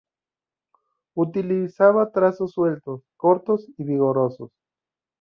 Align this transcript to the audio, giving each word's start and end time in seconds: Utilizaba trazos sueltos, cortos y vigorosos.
Utilizaba 1.15 2.09
trazos 2.11 2.53
sueltos, 2.53 3.03
cortos 3.17 3.69
y 3.77 3.83
vigorosos. 3.83 4.49